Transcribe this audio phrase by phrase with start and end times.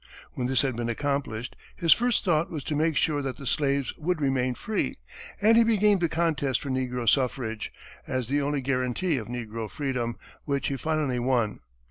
[0.31, 3.95] When this had been accomplished, his first thought was to make sure that the slaves
[3.99, 4.95] would remain free,
[5.39, 7.71] and he began the contest for negro suffrage,
[8.07, 11.59] as the only guarantee of negro freedom, which he finally won.